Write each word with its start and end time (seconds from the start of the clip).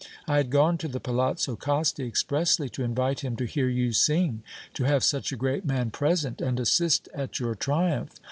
I 0.27 0.37
had 0.37 0.49
gone 0.49 0.79
to 0.79 0.87
the 0.87 0.99
Palazzo 0.99 1.55
Costi 1.55 2.07
expressly 2.07 2.69
to 2.69 2.81
invite 2.83 3.19
him 3.19 3.35
to 3.35 3.45
hear 3.45 3.69
you 3.69 3.91
sing, 3.91 4.41
to 4.73 4.85
have 4.85 5.03
such 5.03 5.31
a 5.31 5.35
great 5.37 5.63
man 5.63 5.91
present 5.91 6.41
and 6.41 6.59
assist 6.59 7.07
at 7.13 7.39
your 7.39 7.53
triumph! 7.53 8.19